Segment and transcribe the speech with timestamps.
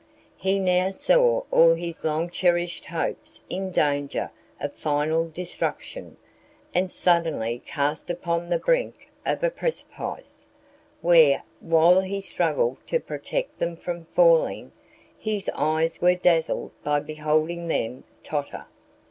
[0.37, 6.17] He now saw all his long cherished hopes in danger of final destruction,
[6.73, 10.47] and suddenly cast upon the brink of a precipice,
[11.01, 14.71] where, while he struggled to protect them from falling,
[15.19, 18.65] his eyes were dazzled by beholding them totter.